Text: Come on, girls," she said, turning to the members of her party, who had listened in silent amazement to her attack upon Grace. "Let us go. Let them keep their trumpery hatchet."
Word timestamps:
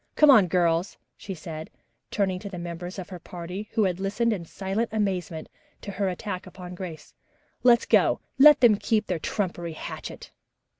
Come 0.15 0.31
on, 0.31 0.47
girls," 0.47 0.97
she 1.15 1.35
said, 1.35 1.69
turning 2.09 2.39
to 2.39 2.49
the 2.49 2.57
members 2.57 2.97
of 2.97 3.09
her 3.09 3.19
party, 3.19 3.69
who 3.73 3.83
had 3.83 3.99
listened 3.99 4.33
in 4.33 4.45
silent 4.45 4.89
amazement 4.91 5.47
to 5.81 5.91
her 5.91 6.09
attack 6.09 6.47
upon 6.47 6.73
Grace. 6.73 7.13
"Let 7.61 7.81
us 7.81 7.85
go. 7.85 8.19
Let 8.39 8.61
them 8.61 8.77
keep 8.77 9.05
their 9.05 9.19
trumpery 9.19 9.73
hatchet." 9.73 10.31